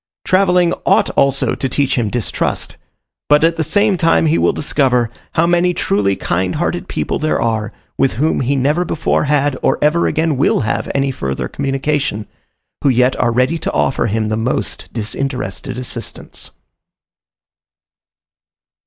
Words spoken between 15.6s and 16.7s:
assistance.